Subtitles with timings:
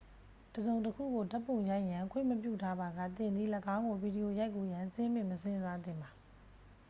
[0.53, 6.09] တစ်စုံတစ်ခုကိုဓာတ်ပုံရိုက်ရန်ခွင့်မပြုထားပါက သင်သည် ၎င်းကို ဗီဒီယိုရိုက်ကူးရန် စဉ်းပင်မစဉ်းစားသင့်ပါ